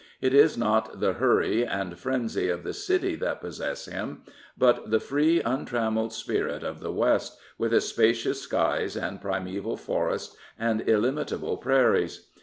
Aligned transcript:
It 0.19 0.33
IS 0.33 0.57
not 0.57 0.99
the 0.99 1.13
hurry 1.13 1.63
and 1.63 1.95
frenzy 1.95 2.49
of 2.49 2.63
the 2.63 2.73
city 2.73 3.13
that 3.17 3.39
possesses 3.39 3.93
him; 3.93 4.23
but 4.57 4.89
the 4.89 4.99
free, 4.99 5.43
untrammelled 5.43 6.11
spirit 6.11 6.63
of 6.63 6.79
the 6.79 6.91
West, 6.91 7.37
with 7.59 7.71
its 7.71 7.85
spacious 7.85 8.41
skies 8.41 8.97
and 8.97 9.21
primeval 9.21 9.77
forests 9.77 10.35
and 10.57 10.81
illimitable 10.89 11.55
prairies. 11.55 12.29